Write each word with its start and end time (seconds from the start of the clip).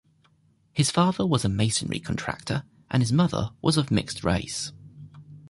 His 0.73 0.89
father 0.89 1.27
was 1.27 1.45
a 1.45 1.47
masonry 1.47 1.99
contractor 1.99 2.63
and 2.89 3.03
his 3.03 3.11
mother 3.13 3.51
was 3.61 3.77
of 3.77 3.91
mixed 3.91 4.23
race. 4.23 4.71